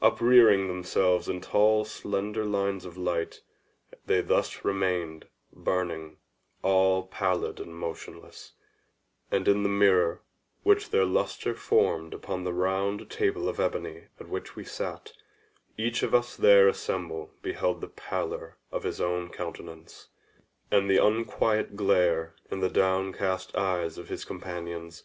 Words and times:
Uprearing 0.00 0.66
themselves 0.66 1.28
in 1.28 1.42
tall 1.42 1.84
slender 1.84 2.46
lines 2.46 2.86
of 2.86 2.96
light, 2.96 3.42
they 4.06 4.22
thus 4.22 4.64
remained 4.64 5.28
burning 5.52 6.16
all 6.62 7.02
pallid 7.06 7.60
and 7.60 7.74
motionless; 7.74 8.54
and 9.30 9.46
in 9.46 9.62
the 9.62 9.68
mirror 9.68 10.22
which 10.62 10.88
their 10.88 11.04
lustre 11.04 11.54
formed 11.54 12.14
upon 12.14 12.44
the 12.44 12.52
round 12.54 13.10
table 13.10 13.46
of 13.46 13.60
ebony 13.60 14.04
at 14.18 14.30
which 14.30 14.56
we 14.56 14.64
sat, 14.64 15.12
each 15.76 16.02
of 16.02 16.14
us 16.14 16.34
there 16.34 16.66
assembled 16.66 17.28
beheld 17.42 17.82
the 17.82 17.88
pallor 17.88 18.56
of 18.72 18.84
his 18.84 19.02
own 19.02 19.28
countenance, 19.28 20.08
and 20.70 20.88
the 20.88 20.96
unquiet 20.96 21.76
glare 21.76 22.34
in 22.50 22.60
the 22.60 22.70
downcast 22.70 23.54
eyes 23.54 23.98
of 23.98 24.08
his 24.08 24.24
companions. 24.24 25.04